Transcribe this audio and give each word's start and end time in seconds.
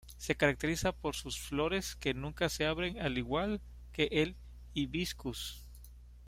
Se 0.17 0.33
caracteriza 0.33 0.93
por 0.93 1.13
sus 1.15 1.37
flores 1.39 1.95
que 1.95 2.15
nunca 2.15 2.49
se 2.49 2.65
abren 2.65 2.99
al 3.01 3.19
igual 3.19 3.61
que 3.91 4.05
el 4.11 4.35
"Hibiscus". 4.73 5.67